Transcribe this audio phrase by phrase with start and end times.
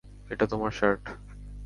[0.29, 1.03] এটা তোমার শার্ট?